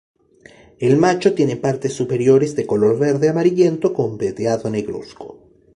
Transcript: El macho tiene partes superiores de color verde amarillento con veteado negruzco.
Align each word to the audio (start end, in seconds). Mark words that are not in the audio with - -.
El 0.79 0.97
macho 0.97 1.35
tiene 1.35 1.57
partes 1.57 1.93
superiores 1.93 2.55
de 2.55 2.65
color 2.65 2.97
verde 2.97 3.29
amarillento 3.29 3.93
con 3.93 4.17
veteado 4.17 4.67
negruzco. 4.71 5.37